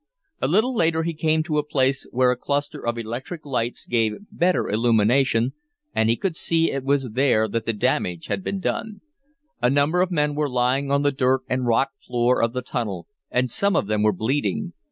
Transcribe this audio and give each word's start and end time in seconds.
A 0.41 0.47
little 0.47 0.73
later 0.75 1.03
he 1.03 1.13
came 1.13 1.43
to 1.43 1.59
a 1.59 1.63
place 1.63 2.07
where 2.11 2.31
a 2.31 2.35
cluster 2.35 2.83
of 2.87 2.97
electric 2.97 3.45
lights 3.45 3.85
gave 3.85 4.15
better 4.31 4.67
illumination, 4.67 5.53
and 5.93 6.09
he 6.09 6.15
could 6.17 6.35
see 6.35 6.71
it 6.71 6.83
was 6.83 7.11
there 7.11 7.47
that 7.47 7.67
the 7.67 7.73
damage 7.73 8.25
had 8.25 8.43
been 8.43 8.59
done. 8.59 9.01
A 9.61 9.69
number 9.69 10.01
of 10.01 10.09
men 10.09 10.33
were 10.33 10.49
lying 10.49 10.89
on 10.89 11.03
the 11.03 11.11
dirt 11.11 11.41
and 11.47 11.67
rock 11.67 11.89
floor 12.03 12.41
of 12.41 12.51
the 12.51 12.63
tunnel, 12.63 13.05
and 13.29 13.51
some 13.51 13.75
of 13.75 13.85
them 13.85 14.01
were 14.01 14.11
bleeding. 14.11 14.73